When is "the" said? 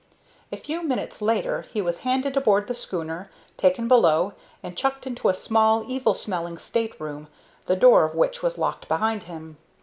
2.67-2.73, 7.67-7.75